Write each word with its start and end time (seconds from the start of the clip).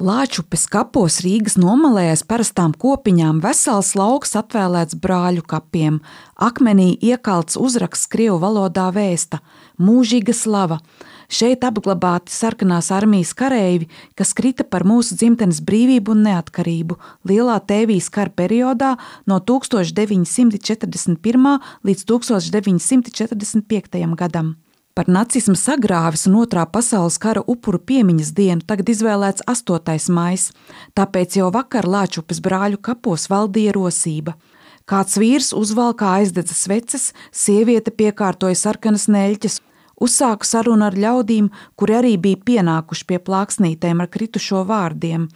Lāčupes 0.00 0.62
kapos 0.64 1.18
Rīgas 1.20 1.58
nomalēs 1.60 2.22
parastām 2.24 2.72
kopiņām 2.72 3.44
vesels 3.44 3.92
lauks 3.98 4.32
atvēlēts 4.38 4.96
brāļu 4.96 5.42
kapiem. 5.44 5.98
Akmenī 6.40 6.96
iekalts 7.04 7.58
uzraksts 7.60 8.08
krievu 8.08 8.40
valodā 8.40 8.88
vēsta- 8.96 9.44
mūžīga 9.86 10.32
slava. 10.32 10.80
Šeit 11.28 11.60
apglabāti 11.68 12.32
sarkanās 12.32 12.90
armijas 12.90 13.34
kareivi, 13.34 13.88
kas 14.16 14.32
krita 14.32 14.64
par 14.64 14.84
mūsu 14.84 15.14
dzimtenes 15.20 15.60
brīvību 15.60 16.08
un 16.16 16.24
neatkarību 16.24 16.96
Lielā 17.28 17.60
Tēvijas 17.60 18.10
kara 18.10 18.30
periodā 18.30 18.96
no 19.26 19.38
1941. 19.38 21.60
līdz 21.84 22.04
1945. 22.06 24.16
gadam. 24.16 24.56
Par 25.00 25.08
nacisma 25.08 25.54
sagrāvis 25.56 26.26
un 26.28 26.34
otrā 26.42 26.66
pasaules 26.68 27.14
kara 27.16 27.40
upuru 27.48 27.78
piemiņas 27.88 28.34
dienu 28.36 28.60
tagad 28.68 28.90
izvēlēts 28.92 29.46
8. 29.48 30.10
maijs, 30.12 30.50
tāpēc 30.92 31.38
jau 31.38 31.46
vakar 31.54 31.86
Lāčupes 31.88 32.42
brāļu 32.44 32.76
kapos 32.84 33.22
valdīja 33.32 33.72
rosība. 33.72 34.34
Kāds 34.84 35.16
vīrs 35.16 35.54
uzvalkā 35.56 36.10
aizdedza 36.18 36.52
sveces, 36.52 37.06
sieviete 37.32 37.94
piekārtoja 37.96 38.58
sarkanas 38.60 39.06
neļķes, 39.08 39.56
uzsāka 40.04 40.44
sarunu 40.44 40.84
ar 40.90 40.98
ļaudīm, 41.00 41.48
kuri 41.80 41.96
arī 41.96 42.10
bija 42.20 42.42
pienākuši 42.50 43.06
pie 43.08 43.20
plāksnītēm 43.24 44.02
ar 44.04 44.10
kritušo 44.12 44.66
vārdiem. 44.68 45.30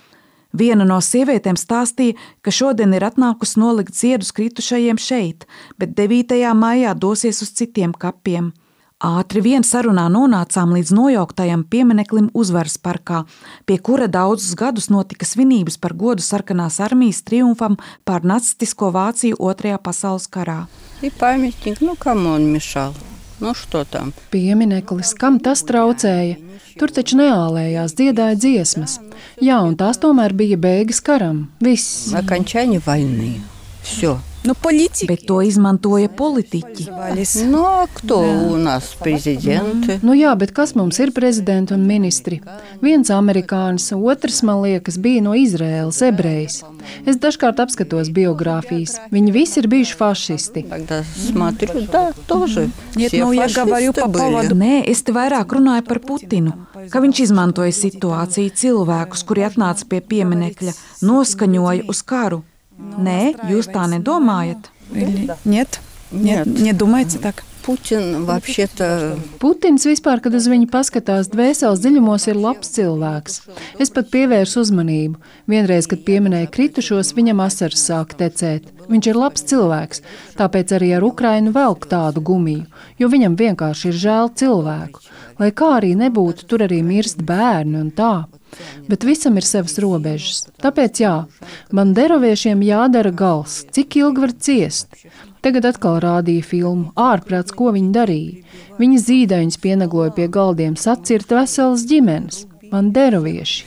Viena 0.52 0.84
no 0.84 0.98
sievietēm 1.00 1.56
stāstīja, 1.56 2.18
ka 2.44 2.52
šodien 2.52 2.92
ir 2.92 3.08
atnākusi 3.08 3.64
nolikt 3.64 3.96
ziedus 3.96 4.34
kritušajiem 4.36 5.00
šeit, 5.00 5.48
bet 5.80 5.96
9. 5.96 6.36
maijā 6.52 6.92
dosies 6.92 7.40
uz 7.40 7.54
citiem 7.56 7.96
kapiem. 7.96 8.52
Ātri 9.03 9.39
vien 9.39 9.63
sarunā 9.63 10.09
nonācām 10.11 10.73
līdz 10.75 10.89
nojauktajam 10.91 11.61
piemineklim 11.71 12.25
uzvaras 12.35 12.75
parkā, 12.75 13.21
pie 13.63 13.77
kura 13.79 14.09
daudzus 14.11 14.57
gadus 14.59 14.89
notika 14.91 15.23
svinības 15.23 15.79
par 15.79 15.93
godu 15.95 16.19
sarkanās 16.19 16.81
armijas 16.83 17.21
triumfam 17.23 17.77
pār 18.03 18.27
nacistisko 18.27 18.91
Vāciju 18.91 19.39
Otrajā 19.39 19.79
pasaules 19.79 20.27
karā. 20.27 20.67
И 21.01 21.09
памятник, 21.09 21.79
ну 21.79 21.95
кому 21.95 22.31
он 22.31 22.51
мешал? 22.51 22.93
Nu, 23.39 23.55
что 23.55 23.85
там? 23.85 24.11
Piemineklis, 24.31 25.13
kam 25.15 25.39
tas 25.39 25.63
traucēja? 25.63 26.35
Tur 26.75 26.91
taču 26.91 27.15
neālējās, 27.21 27.95
dziedāja 27.95 28.35
dziesmas. 28.35 28.99
Jā, 29.39 29.61
un 29.63 29.77
tās 29.79 29.95
tomēr 30.03 30.35
bija 30.35 30.57
beigas 30.59 30.99
karam. 30.99 31.47
Viss. 31.63 32.11
Окончание 32.13 32.81
войны. 32.83 33.39
Все. 33.81 34.19
Nu, 34.43 34.53
politiķi. 34.55 35.07
Bet 35.09 35.25
to 35.27 35.41
izmantoja 35.43 36.07
politiķi. 36.09 36.85
Ну, 37.51 37.65
а 37.65 37.87
кто 37.93 38.19
у 38.23 38.55
нас 38.55 38.95
президенты? 38.99 39.99
Nu 40.01 40.15
jā, 40.15 40.31
bet 40.39 40.53
kas 40.55 40.75
mums 40.79 40.99
ir 41.03 41.11
prezidenti 41.11 41.75
un 41.75 41.83
ministri? 41.83 42.39
Viens 42.81 43.11
amerikānis, 43.11 43.91
otrs, 43.91 44.41
man 44.47 44.61
liekas, 44.63 44.97
bija 44.97 45.21
no 45.25 45.35
Izraēlas, 45.35 45.99
ebrejs. 46.07 46.61
Es 47.05 47.19
dažkārt 47.19 47.59
apskatos 47.59 48.09
biogrāfijas. 48.15 48.95
Viņi 49.11 49.33
visi 49.35 49.59
ir 49.59 49.67
bijuši 49.67 49.97
fašisti. 49.99 50.63
Когда 50.69 51.03
смотрю, 51.03 51.87
да, 51.91 52.11
тоже. 52.27 52.69
Нет, 52.95 53.11
все 53.11 53.25
ну, 53.25 53.31
я 53.33 53.47
говорю 53.47 53.91
фашисты 53.91 54.01
по 54.01 54.07
были. 54.07 54.23
повоdu. 54.23 54.55
Nē, 54.55 54.83
es 54.87 55.03
te 55.03 55.11
vairāk 55.11 55.51
runāju 55.51 55.83
par 55.83 55.99
Putinu. 55.99 56.55
Ka 56.89 57.03
viņš 57.03 57.25
izmantoja 57.27 57.75
situāciju, 57.75 58.55
cilvēkus, 58.55 59.25
kuri 59.27 59.43
atnāca 59.51 59.83
pie 59.83 59.99
pieminiekļa, 59.99 60.73
noskaņoja 61.03 61.85
uz 61.91 62.01
karu. 62.07 62.43
Nē, 62.79 63.35
jūs 63.51 63.67
tā 63.71 63.85
nedomājat. 63.91 64.71
Или 64.93 65.29
нет? 65.45 65.79
Нет, 66.11 66.47
не 66.47 66.73
думаете 66.73 67.19
так? 67.19 67.43
Путин 67.61 68.25
вообще-то 68.25 69.19
Putins 69.39 69.85
vispār, 69.85 70.21
kad 70.23 70.33
uz 70.33 70.47
viņu 70.49 70.69
paskatās, 70.71 71.27
dvēseles 71.29 71.81
dziļumos 71.83 72.25
ir 72.31 72.39
labs 72.39 72.71
cilvēks. 72.73 73.35
Es 73.77 73.91
pat 73.93 74.09
pievērsu 74.09 74.63
uzmanību. 74.63 75.19
Vienreiz, 75.45 75.85
kad 75.91 76.01
pieminēja 76.07 76.49
kritušos, 76.49 77.11
viņam 77.13 77.43
asaras 77.45 77.83
sāk 77.85 78.15
tecēt. 78.17 78.71
Viņš 78.90 79.08
ir 79.10 79.18
labs 79.18 79.44
cilvēks, 79.50 80.02
tāpēc 80.38 80.74
arī 80.76 80.92
ar 80.96 81.06
Ukrainu 81.06 81.52
velk 81.54 81.88
tādu 81.90 82.22
gumiju, 82.24 82.66
jo 83.00 83.10
viņam 83.12 83.36
vienkārši 83.40 83.90
ir 83.90 84.00
žēl 84.04 84.32
cilvēku. 84.40 85.04
Lai 85.40 85.50
kā 85.50 85.74
arī 85.80 85.94
nebūtu, 85.98 86.46
tur 86.46 86.62
arī 86.66 86.80
mirst 86.86 87.24
bērni 87.26 87.80
un 87.80 87.90
tā. 87.94 88.26
Bet 88.86 89.02
visam 89.02 89.34
ir 89.40 89.46
savas 89.46 89.80
robežas. 89.82 90.44
Tāpēc 90.62 91.00
jā, 91.02 91.14
banderoviešiem 91.74 92.62
jādara 92.62 93.10
gals, 93.10 93.64
cik 93.74 93.98
ilgi 93.98 94.26
var 94.26 94.34
ciest. 94.38 94.94
Tagad 95.44 95.66
atkal 95.68 95.98
rādīja 96.00 96.46
filmu 96.46 96.92
ārprāts, 96.96 97.52
ko 97.52 97.74
viņi 97.74 97.92
darīja. 97.92 98.60
Viņi 98.78 99.02
zīdaiņus 99.02 99.60
pienagloja 99.60 100.14
pie 100.16 100.30
galdiem, 100.32 100.78
sacirta 100.78 101.42
veselas 101.42 101.84
ģimenes 101.90 102.44
banderovieši. 102.74 103.66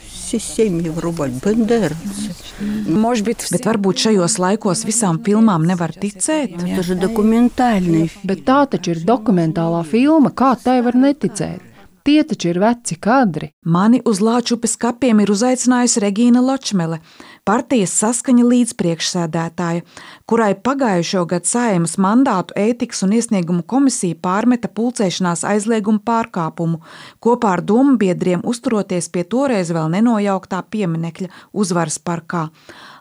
Bet 3.54 3.68
varbūt 3.68 4.04
šajos 4.04 4.36
laikos 4.42 4.84
visām 4.88 5.22
filmām 5.24 5.64
nevar 5.68 5.94
ticēt. 5.96 6.58
Bet 8.28 8.44
tā 8.48 8.60
taču 8.74 8.92
ir 8.94 9.02
dokumentālā 9.08 9.80
filma, 9.88 10.34
kā 10.34 10.52
tai 10.60 10.80
var 10.84 10.98
neticēt. 10.98 11.64
Tie 12.08 12.22
taču 12.24 12.48
ir 12.48 12.58
veci 12.62 12.96
kadri. 12.96 13.50
Mani 13.68 13.98
uz 14.08 14.22
Lāčupes 14.24 14.78
kapiem 14.80 15.18
ir 15.20 15.28
uzaicinājusi 15.34 16.00
Regīna 16.00 16.40
Ločmele 16.40 17.02
partijas 17.48 17.94
saskaņa 17.96 18.44
līdzpriekšsēdētāja, 18.44 19.84
kurai 20.28 20.50
pagājušo 20.52 21.22
gadu 21.30 21.48
saimas 21.48 21.96
mandātu 22.00 22.56
ētikas 22.60 23.00
un 23.06 23.14
iesniegumu 23.16 23.64
komisija 23.72 24.18
pārmeta 24.20 24.68
pulcēšanās 24.68 25.46
aizliegumu 25.48 26.02
pārkāpumu, 26.04 26.82
kopā 27.24 27.54
ar 27.56 27.64
domu 27.64 27.96
biedriem 28.00 28.44
uzturoties 28.44 29.08
pie 29.14 29.24
toreiz 29.24 29.72
vēl 29.72 29.88
nenojauktā 29.96 30.60
pieminekļa 30.68 31.32
uzvaras 31.56 31.96
parkā. 31.98 32.48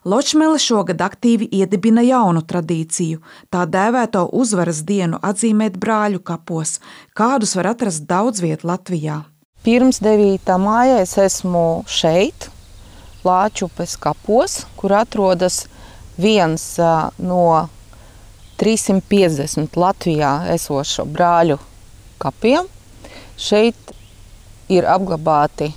Ločmele 0.08 0.60
šogad 0.64 1.04
aktīvi 1.04 1.50
iedibina 1.52 2.06
jaunu 2.08 2.46
tradīciju, 2.48 3.20
tā 3.52 3.68
dēvēto 3.68 4.30
uzvaras 4.32 4.86
dienu 4.88 5.20
atzīmēt 5.20 5.76
brāļu 5.82 6.24
kapos, 6.24 6.78
kādus 7.18 7.58
var 7.60 7.74
atrast 7.76 8.08
daudz 8.08 8.40
viet 8.46 8.64
Latvijā. 8.64 9.26
Pirms 9.68 10.00
9. 10.00 10.54
māja 10.64 11.02
es 11.04 11.18
esmu 11.20 11.82
šeit, 11.92 12.48
Lāčupes 13.28 13.98
kapos, 14.00 14.62
kur 14.80 14.96
atrodas 14.96 15.66
viens 16.18 16.64
no 17.20 17.42
350 18.58 19.78
Latvijā 19.78 20.32
esošo 20.56 21.06
brāļu 21.06 21.60
kapiem. 22.22 22.70
Šeit 23.38 23.94
ir 24.74 24.88
apglabāti 24.90 25.70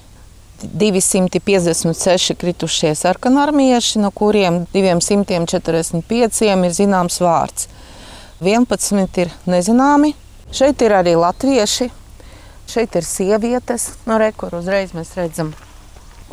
256 0.62 2.34
kritušie 2.40 2.94
sarkanarmieši, 2.94 3.98
no 3.98 4.10
kuriem 4.10 4.64
245 4.74 6.42
ir 6.50 6.74
zināms 6.76 7.20
vārds. 7.24 7.68
11 8.40 9.20
ir 9.20 9.32
nezināmi. 9.48 10.14
Šeit 10.52 10.82
ir 10.82 10.96
arī 10.96 11.14
latvieši, 11.14 11.90
šeit 12.68 12.96
ir 12.98 13.06
sievietes, 13.06 13.90
no 14.08 14.16
rekur 14.18 14.56
uzreiz 14.58 14.96
mēs 14.96 15.12
redzam 15.18 15.52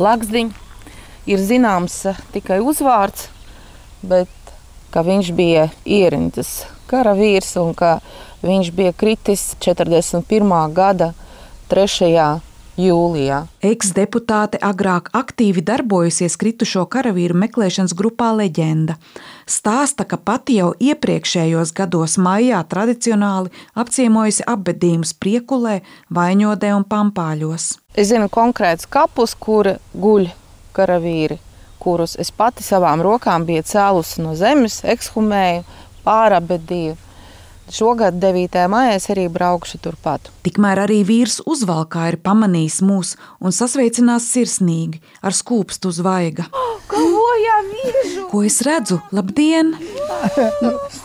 lakstiņu. 0.02 0.67
Ir 1.28 1.44
zināms 1.44 2.00
eh, 2.08 2.20
tikai 2.32 2.62
uzvārds, 2.64 3.28
bet 4.00 4.32
ka 4.94 5.04
viņš 5.04 5.32
bija 5.36 5.68
ierindas 5.84 6.64
karavīrs 6.88 7.58
un 7.60 7.74
ka 7.76 7.98
viņš 8.46 8.72
bija 8.72 8.96
kritis 8.96 9.50
41. 9.60 10.24
gada 10.72 11.12
3. 11.68 12.40
jūlijā. 12.78 13.42
Eks-deputāte 13.66 14.60
agrāk 14.64 15.10
aktīvi 15.18 15.64
darbojusies 15.66 16.38
kritušo 16.40 16.86
karavīru 16.88 17.36
meklēšanas 17.44 17.96
grupā 17.98 18.32
Leģenda. 18.38 18.96
Stāsta, 19.50 20.06
ka 20.08 20.16
pati 20.16 20.60
jau 20.62 20.72
iepriekšējos 20.80 21.74
gados 21.76 22.18
maijā 22.22 22.64
tradicionāli 22.72 23.52
apciemojusi 23.76 24.48
apbedījumus 24.48 25.16
priekulē, 25.20 25.82
vaņodē 26.14 26.74
un 26.78 26.88
pampāļos. 26.88 27.74
Es 27.98 28.14
zinu 28.14 28.30
konkrēts 28.32 28.88
kapus, 28.88 29.36
kur 29.36 29.76
guļ 29.98 30.30
karavīri, 30.78 31.40
kurus 31.82 32.16
es 32.22 32.32
pati 32.32 32.66
savām 32.66 33.02
rokām 33.06 33.46
biju 33.48 33.66
cēlusi 33.66 34.24
no 34.24 34.38
zemes, 34.38 34.80
ekshumēju, 34.86 35.66
pārabedīju. 36.06 36.96
Šogad 37.68 38.16
9. 38.24 38.54
maijā 38.72 38.94
es 38.96 39.10
arī 39.12 39.26
braukšu 39.28 39.82
turpat. 39.84 40.30
Tikmēr 40.48 40.86
arī 40.86 41.02
vīrs 41.04 41.42
uzvalkā 41.44 42.06
ir 42.14 42.18
pamanījis 42.24 42.78
mūs 42.88 43.18
un 43.44 43.52
sasveicinās 43.52 44.30
sirsnīgi 44.32 45.02
ar 45.20 45.36
skūpstu 45.36 45.92
zvaiga. 46.00 46.48
Ko 46.92 47.04
jau 47.44 47.60
vīžu? 47.74 48.28
Ko 48.32 48.46
es 48.48 48.62
redzu? 48.64 49.02
Labdien! 49.12 49.76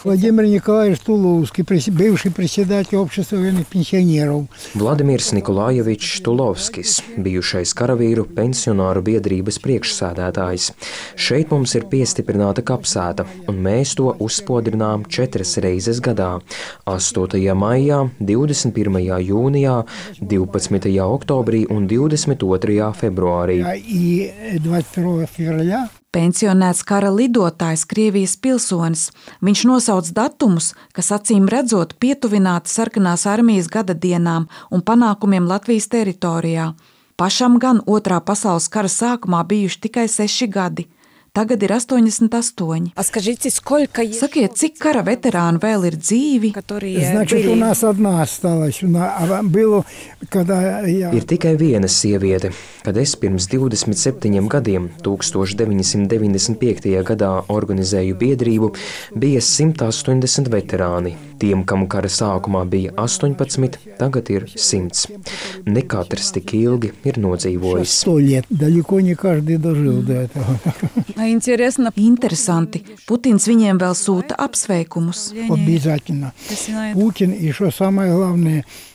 Владимир 0.03 0.45
Николаевич 0.45 0.99
Туловский, 0.99 1.63
бывший 1.91 2.31
председатель 2.31 2.97
общества 2.97 3.37
военных 3.37 3.67
пенсионеров. 3.67 4.45
Vladimirs 4.75 5.33
Nikolājevičs 5.33 6.21
Tulovskis, 6.23 7.01
bijušais 7.17 7.73
karavīru 7.75 8.27
pensionāru 8.37 9.01
biedrības 9.03 9.59
priekšsēdētājs. 9.63 10.69
Šeit 11.17 11.51
mums 11.51 11.75
ir 11.75 11.87
piestiprināta 11.91 12.63
kapsēta, 12.63 13.25
un 13.49 13.59
mēs 13.65 13.95
to 13.99 14.13
uzspodrinām 14.23 15.07
četras 15.09 15.57
reizes 15.57 15.99
gadā - 15.99 16.85
8. 16.85 17.53
maijā, 17.53 18.09
21. 18.19 19.19
jūnijā, 19.19 19.85
12. 20.21 21.01
oktobrī 21.03 21.65
un 21.69 21.87
22. 21.87 22.93
februārī. 22.93 23.63
И 23.75 24.31
22 24.59 25.25
февраля 25.25 25.89
Pensionēts 26.12 26.82
kara 26.84 27.08
lidotājs, 27.08 27.86
Krievijas 27.88 28.34
pilsonis. 28.36 29.06
Viņš 29.40 29.60
nosauc 29.64 30.10
datumus, 30.12 30.74
kas 30.92 31.08
acīm 31.16 31.46
redzot 31.48 31.94
pietuvināti 31.96 32.68
sarkanās 32.68 33.24
armijas 33.24 33.70
gada 33.72 33.96
dienām 33.96 34.44
un 34.68 34.84
panākumiem 34.84 35.48
Latvijas 35.48 35.88
teritorijā. 35.88 36.74
Pašam 37.16 37.56
gan 37.62 37.80
otrā 37.88 38.18
pasaules 38.20 38.68
kara 38.68 38.92
sākumā 38.92 39.40
bijuši 39.48 39.80
tikai 39.86 40.04
seši 40.08 40.50
gadi. 40.52 40.84
Tagad 41.33 41.61
ir 41.61 41.69
88. 41.71 42.93
Скажите, 43.03 43.51
сколько 43.51 44.01
есть, 44.01 44.19
Sakiet, 44.23 44.55
cik 44.57 44.79
kara 44.81 45.03
veterāni 45.05 45.59
vēl 45.61 45.83
ir 45.85 45.95
dzīvi? 45.95 46.51
которые 46.51 46.97
Значит, 47.11 47.45
у 47.45 47.49
были? 47.51 47.59
нас 47.59 47.83
одна 47.83 48.23
осталась. 48.23 48.81
У 48.81 48.87
на- 48.87 49.15
А 49.17 49.43
было, 49.43 49.85
когда 50.29 50.81
я... 50.87 51.11
Ir 51.11 51.25
tikai 51.27 51.55
viena 51.55 51.87
sieviete. 51.87 52.53
Kad 52.83 52.97
es 52.97 53.15
pirms 53.15 53.45
27 53.47 54.47
gadiem, 54.47 54.89
1995. 55.03 57.03
gadā, 57.03 57.43
organizēju 57.47 58.15
biedrību, 58.17 58.73
bija 59.15 59.39
180 59.41 60.49
veterāni. 60.49 61.15
Tiem, 61.42 61.64
kam 61.66 61.88
kara 61.90 62.06
sākumā 62.06 62.60
bija 62.70 62.92
18, 63.02 63.80
tagad 63.98 64.28
ir 64.30 64.44
100. 64.46 65.08
Ne 65.66 65.82
katrs 65.82 66.28
tik 66.36 66.52
ilgi 66.54 66.92
ir 67.02 67.18
nodzīvojis. 67.18 67.96
Interesanti. 72.02 72.84
Putins 73.08 73.48
viņiem 73.50 73.80
vēl 73.82 73.96
sūta 73.98 74.38
apsveikumus. 74.46 75.24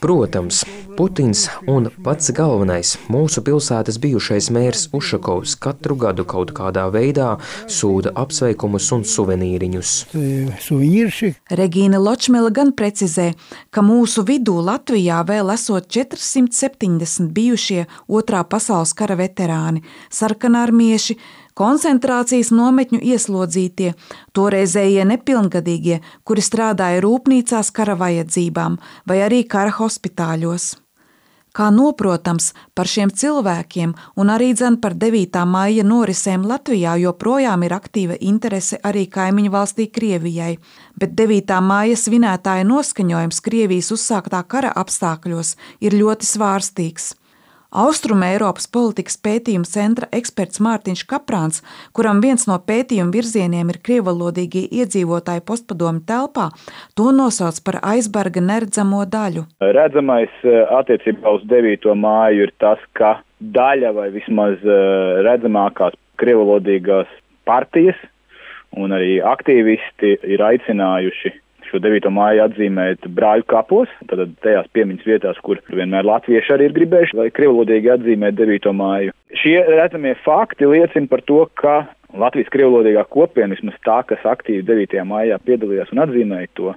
Protams, 0.00 0.62
Putins 0.96 1.44
un 1.68 1.90
pats 2.04 2.32
galvenais 2.34 2.94
mūsu 3.12 3.44
pilsētas 3.44 4.00
bijušais 4.00 4.48
mērs 4.56 4.88
Ušakovs 4.96 5.58
katru 5.60 5.98
gadu 6.00 6.24
kaut 6.24 6.54
kādā 6.56 6.88
veidā 6.94 7.28
sūta 7.68 8.14
apsveikumus 8.16 8.88
un 8.96 9.04
suvenīriņus. 9.04 9.92
Regīna 11.60 12.00
Ločmēna 12.00 12.37
Ločmela 12.38 12.50
gan 12.54 12.70
precizē, 12.72 13.34
ka 13.70 13.82
mūsu 13.82 14.22
vidū 14.22 14.60
Latvijā 14.62 15.24
vēl 15.26 15.50
esot 15.50 15.88
470 15.90 17.32
bijušie 17.34 17.86
otrā 18.06 18.44
pasaules 18.44 18.94
kara 18.94 19.16
veterāni, 19.18 19.82
sarkanārmieši, 20.10 21.18
koncentrācijas 21.58 22.52
nometņu 22.54 23.00
ieslodzītie, 23.02 23.94
toreizējie 24.32 25.04
nepilngadīgie, 25.04 26.00
kuri 26.22 26.42
strādāja 26.42 27.02
rūpnīcās 27.02 27.72
kara 27.74 27.98
vajadzībām 27.98 28.78
vai 29.06 29.22
arī 29.26 29.42
kara 29.42 29.74
hospitāļos. 29.74 30.87
Kā 31.58 31.72
noprotams, 31.74 32.52
par 32.78 32.86
šiem 32.86 33.10
cilvēkiem 33.10 33.90
un 34.22 34.28
arī 34.30 34.52
dzen 34.54 34.76
par 34.78 34.94
9. 34.94 35.40
maija 35.50 35.82
norisēm 35.82 36.44
Latvijā 36.46 36.92
joprojām 37.02 37.64
ir 37.66 37.74
aktīva 37.74 38.14
interese 38.22 38.78
arī 38.86 39.08
kaimiņu 39.10 39.50
valstī 39.50 39.88
Krievijai, 39.90 40.52
bet 40.94 41.18
9. 41.18 41.56
maija 41.66 41.98
svinētāja 41.98 42.62
noskaņojums 42.68 43.42
Krievijas 43.42 43.90
uzsāktā 43.96 44.44
kara 44.46 44.70
apstākļos 44.84 45.56
ir 45.82 45.98
ļoti 45.98 46.30
svārstīgs. 46.30 47.16
Austrum 47.68 48.22
Eiropas 48.24 48.64
politikas 48.72 49.18
pētījuma 49.20 49.68
centra 49.68 50.06
eksperts 50.16 50.56
Mārtiņš 50.64 51.02
Kaprāns, 51.10 51.58
kuram 51.92 52.22
viens 52.24 52.46
no 52.48 52.54
pētījuma 52.64 53.12
virzieniem 53.12 53.68
ir 53.68 53.78
krievalodīgie 53.84 54.62
iedzīvotāji 54.80 55.44
postpadomu 55.44 56.00
telpā, 56.08 56.46
to 56.96 57.12
nosauc 57.12 57.58
par 57.66 57.76
aizberga 57.90 58.40
neredzamo 58.40 59.02
daļu. 59.12 59.44
Redzamais 59.60 60.32
eh, 60.48 60.62
attiecībā 60.78 61.34
uz 61.36 61.44
9. 61.50 61.92
māju 61.92 62.46
ir 62.48 62.54
tas, 62.56 62.80
ka 62.96 63.18
daļa 63.38 63.92
vai 64.00 64.08
vismaz 64.16 64.64
eh, 64.64 65.20
redzamākās 65.28 66.00
krievalodīgās 66.24 67.12
partijas 67.44 68.00
un 68.80 68.96
arī 68.96 69.18
aktīvisti 69.20 70.16
ir 70.24 70.40
aicinājuši 70.40 71.36
šo 71.70 71.80
9. 71.84 72.08
māju 72.14 72.44
atzīmēt 72.46 73.06
brāļu 73.16 73.46
kapos, 73.50 73.92
tad 74.10 74.24
tajās 74.44 74.68
piemiņas 74.76 75.06
vietās, 75.08 75.38
kur 75.44 75.60
vienmēr 75.68 76.06
latvieši 76.08 76.54
arī 76.54 76.68
ir 76.68 76.76
gribējuši, 76.78 77.18
lai 77.20 77.28
krievalodīgi 77.34 77.94
atzīmēt 77.94 78.38
9. 78.40 78.72
māju. 78.76 79.14
Šie 79.36 79.56
redzamie 79.68 80.14
fakti 80.24 80.68
liecina 80.68 81.10
par 81.10 81.24
to, 81.28 81.44
ka 81.60 81.78
Latvijas 82.16 82.48
krievlodīgā 82.54 83.04
kopiena, 83.12 83.52
vismaz 83.52 83.76
tā, 83.84 84.00
kas 84.08 84.22
aktīvi 84.24 84.64
9. 84.64 85.02
maijā 85.04 85.36
piedalījās 85.44 85.92
un 85.92 86.06
atzīmēja 86.06 86.48
to, 86.56 86.72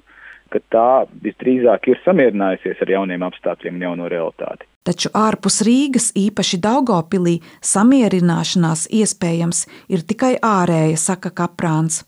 ka 0.51 0.59
tā 0.73 0.89
visdrīzāk 1.23 1.87
ir 1.87 2.01
samierinājusies 2.03 2.83
ar 2.83 2.91
jauniem 2.97 3.23
apstākļiem 3.29 3.79
un 3.79 3.87
jauno 3.87 4.11
realitāti. 4.11 4.67
Taču 4.83 5.11
ārpus 5.15 5.61
Rīgas, 5.63 6.09
īpaši 6.17 6.57
Daugopilī, 6.63 7.37
samierināšanās 7.63 8.87
iespējams 8.91 9.67
ir 9.93 10.03
tikai 10.09 10.33
ārēja, 10.41 10.97
saka 10.99 11.31
Kaprāns. 11.37 12.01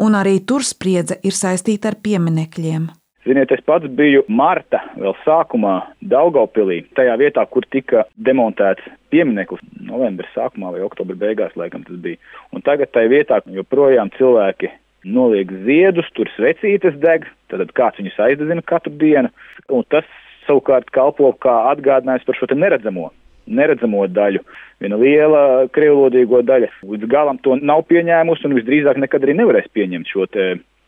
Un 0.00 0.16
arī 0.16 0.38
tur 0.48 0.64
spriedze 0.64 1.18
ir 1.26 1.34
saistīta 1.36 1.90
ar 1.90 1.98
pieminekļiem. 2.00 2.88
Ziniet, 3.28 3.50
es 3.52 3.60
pats 3.68 3.84
biju 3.92 4.22
marta 4.32 4.78
vēl 4.96 5.12
sākumā 5.26 5.74
Daugopilī, 6.08 6.78
tajā 6.96 7.18
vietā, 7.20 7.44
kur 7.52 7.66
tika 7.68 8.06
demontēts 8.16 8.86
piemineklis 9.12 9.60
novembra 9.84 10.24
sākumā 10.32 10.72
vai 10.72 10.80
oktobra 10.86 11.18
beigās, 11.20 11.52
laikam 11.60 11.84
tas 11.84 12.00
bija. 12.00 12.16
Un 12.56 12.64
tagad 12.64 12.94
tajā 12.94 13.12
vietā 13.12 13.42
joprojām 13.52 14.08
cilvēki 14.16 14.72
noliek 15.04 15.52
ziedus, 15.66 16.08
tur 16.16 16.32
svecītes 16.32 16.96
deg, 17.04 17.28
tad 17.52 17.76
kāds 17.76 18.00
viņus 18.00 18.16
aizdedzina 18.24 18.64
katru 18.64 18.96
dienu, 19.02 19.28
un 19.68 19.84
tas 19.92 20.08
savukārt 20.46 20.88
kalpo 20.96 21.34
kā 21.44 21.58
atgādinājums 21.74 22.24
par 22.24 22.40
šo 22.40 22.48
neredzamo, 22.56 23.10
neredzamo 23.50 24.06
daļu. 24.08 24.42
Viena 24.80 24.96
liela 25.00 25.44
krievlodīgo 25.74 26.42
daļa 26.46 26.70
līdz 26.88 27.08
galam 27.10 27.40
to 27.44 27.58
nav 27.60 27.84
pieņēmusi 27.90 28.48
un 28.48 28.56
visdrīzāk 28.58 29.00
nekad 29.02 29.26
arī 29.26 29.36
nevarēs 29.42 29.70
pieņemt 29.76 30.08
šo 30.10 30.26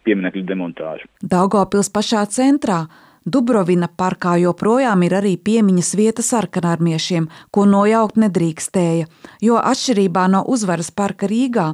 pieminekļu 0.06 0.44
demontāžu. 0.48 1.08
Daugopils 1.22 1.92
pašā 1.92 2.26
centrā. 2.32 2.84
Dubrovina 3.22 3.86
parkā 3.86 4.32
joprojām 4.42 5.04
ir 5.06 5.14
arī 5.14 5.36
piemiņas 5.38 5.92
vieta 5.94 6.24
sarkanarmiešiem, 6.26 7.28
ko 7.54 7.68
nojaukt 7.70 8.18
nedrīkstēja, 8.18 9.06
jo 9.46 9.60
atšķirībā 9.62 10.26
no 10.32 10.42
uzvaras 10.50 10.90
parka 10.90 11.30
Rīgā, 11.30 11.68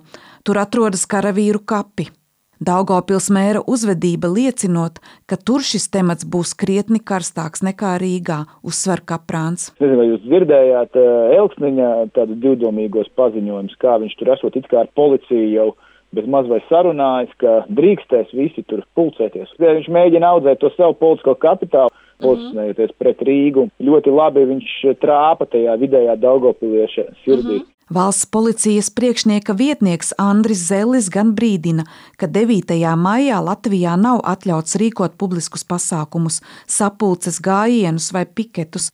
tur 0.44 0.60
atrodas 0.60 1.06
karavīru 1.08 1.64
kapi. 1.64 2.10
Daugopils 2.58 3.28
mēra 3.30 3.60
uzvedība 3.70 4.30
liecinot, 4.32 4.98
ka 5.30 5.36
tur 5.38 5.62
šis 5.62 5.86
temats 5.94 6.26
būs 6.26 6.56
krietni 6.58 6.98
karstāks 6.98 7.62
nekā 7.62 7.94
Rīgā, 8.02 8.40
uzsver 8.66 9.04
Kaprāns. 9.06 9.68
Es 9.76 9.82
nezinu, 9.84 10.00
vai 10.00 10.08
jūs 10.08 10.24
dzirdējāt 10.24 10.98
uh, 10.98 11.36
Elksniņa 11.38 11.90
tādus 12.18 12.40
divdomīgos 12.42 13.12
paziņojumus, 13.18 13.78
kā 13.78 14.00
viņš 14.02 14.18
tur 14.18 14.32
esot 14.34 14.58
it 14.58 14.66
kā 14.70 14.82
ar 14.82 14.90
policiju 14.98 15.52
jau 15.54 15.68
bez 16.16 16.26
maz 16.26 16.48
vai 16.50 16.58
sarunājis, 16.66 17.32
ka 17.38 17.54
drīkstēs 17.78 18.34
visi 18.34 18.64
tur 18.66 18.82
pulcēties. 18.96 19.54
Viņš 19.60 19.90
mēģina 19.92 20.34
audzēt 20.34 20.62
to 20.62 20.72
savu 20.74 20.96
politisko 20.98 21.36
kapitālu, 21.38 21.92
pozicionējoties 22.24 22.94
pret 22.98 23.20
Rīgu. 23.28 23.68
Ļoti 23.84 24.14
labi 24.14 24.46
viņš 24.48 24.70
trāpa 25.02 25.46
tajā 25.52 25.76
vidējā 25.78 26.16
Daugopilieša 26.18 27.10
sirdī. 27.22 27.60
Valsts 27.88 28.26
policijas 28.32 28.90
priekšnieka 28.92 29.52
vietnieks 29.56 30.10
Andris 30.20 30.60
Zellis 30.68 31.06
gan 31.08 31.30
brīdina, 31.32 31.86
ka 32.20 32.28
9. 32.28 32.76
maijā 33.00 33.38
Latvijā 33.40 33.94
nav 33.96 34.20
atļauts 34.28 34.76
rīkot 34.76 35.16
publiskus 35.16 35.64
pasākumus, 35.64 36.42
sapulces 36.68 37.40
gājienus 37.40 38.10
vai 38.12 38.26
piketus. 38.28 38.90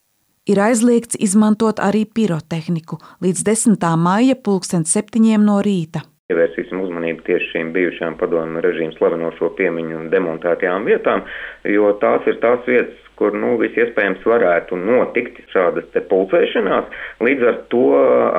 Ir 0.46 0.60
aizliegts 0.62 1.18
izmantot 1.18 1.82
arī 1.82 2.04
pirotehniku 2.06 3.00
līdz 3.24 3.42
10. 3.50 3.82
maija 3.98 4.38
pulksten 4.38 4.86
7. 4.86 5.42
no 5.42 5.58
rīta. 5.58 6.06
Pievērsīsim 6.30 6.78
uzmanību 6.86 7.26
tieši 7.26 7.50
šīm 7.50 7.74
bijušajām 7.74 8.14
padomu 8.22 8.62
režīmu 8.62 8.94
slavenošo 8.94 9.50
piemiņu 9.58 10.06
demontētajām 10.14 10.86
vietām, 10.86 11.26
jo 11.66 11.90
tās 11.98 12.30
ir 12.30 12.38
tās 12.44 12.62
vietas, 12.70 13.03
kur 13.18 13.34
nu, 13.36 13.54
visiespējams 13.60 14.24
varētu 14.28 14.78
notikt 14.80 15.40
šādas 15.52 15.90
pulcēšanās. 16.10 16.88
Līdz 17.24 17.46
ar 17.50 17.60
to 17.72 17.84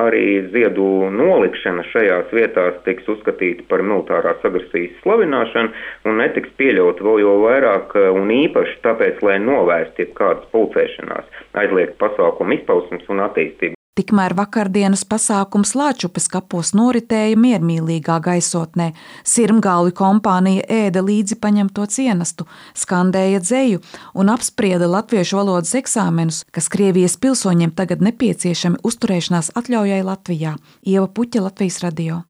arī 0.06 0.26
ziedu 0.54 0.88
nolikšana 1.14 1.86
šajās 1.92 2.34
vietās 2.36 2.80
tiks 2.88 3.08
uzskatīta 3.16 3.66
par 3.70 3.84
militārās 3.86 4.44
agresijas 4.46 4.98
slavināšanu 5.04 5.72
un 6.10 6.20
netiks 6.22 6.52
pieļaut 6.60 7.00
vēl 7.04 7.22
jo 7.24 7.38
vairāk 7.46 7.96
un 8.12 8.34
īpaši 8.40 8.82
tāpēc, 8.86 9.22
lai 9.26 9.38
novērstu 9.44 10.06
jebkādas 10.06 10.50
pulcēšanās, 10.52 11.32
aizliegt 11.62 11.98
pasākumu 12.02 12.60
izpausmes 12.60 13.08
un 13.12 13.24
attīstību. 13.28 13.75
Tikmēr 13.96 14.34
vakardienas 14.36 15.06
pasākums 15.08 15.70
Lāčupes 15.72 16.26
kapos 16.28 16.74
noritēja 16.76 17.38
miermīlīgā 17.40 18.18
gaisotnē. 18.26 18.90
Sirmgāli 19.24 19.94
kompānija 19.96 20.66
ēda 20.68 21.00
līdzi 21.00 21.38
paņemto 21.40 21.86
cienastu, 21.94 22.44
skandēja 22.76 23.40
dzēju 23.40 23.80
un 24.20 24.34
apsprieda 24.34 24.90
latviešu 24.92 25.40
valodas 25.40 25.72
eksāmenus, 25.80 26.42
kas 26.52 26.68
Krievijas 26.68 27.16
pilsoņiem 27.24 27.72
tagad 27.72 28.04
nepieciešami 28.04 28.84
uzturēšanās 28.84 29.54
atļaujai 29.56 30.04
Latvijā. 30.04 30.58
Ieva 30.84 31.08
Puķa 31.08 31.48
Latvijas 31.48 31.80
radio. 31.88 32.20